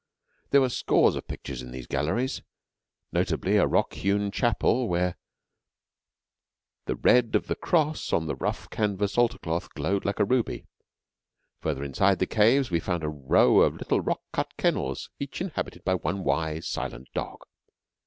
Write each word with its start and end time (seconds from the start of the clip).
There 0.49 0.61
were 0.61 0.69
scores 0.69 1.13
of 1.15 1.27
pictures 1.27 1.61
in 1.61 1.69
these 1.69 1.85
galleries 1.85 2.41
notably 3.11 3.57
a 3.57 3.67
rock 3.67 3.93
hewn 3.93 4.31
chapel 4.31 4.89
where 4.89 5.15
the 6.85 6.95
red 6.95 7.35
of 7.35 7.45
the 7.45 7.53
cross 7.55 8.11
on 8.11 8.25
the 8.25 8.33
rough 8.35 8.67
canvas 8.71 9.15
altar 9.15 9.37
cloth 9.37 9.69
glowed 9.75 10.03
like 10.03 10.17
a 10.19 10.25
ruby. 10.25 10.65
Further 11.59 11.83
inside 11.83 12.17
the 12.17 12.25
caves 12.25 12.71
we 12.71 12.79
found 12.79 13.03
a 13.03 13.09
row 13.09 13.59
of 13.59 13.75
little 13.75 14.01
rock 14.01 14.23
cut 14.33 14.57
kennels, 14.57 15.11
each 15.19 15.39
inhabited 15.39 15.83
by 15.83 15.93
one 15.93 16.23
wise, 16.23 16.67
silent 16.67 17.07
dog. 17.13 17.45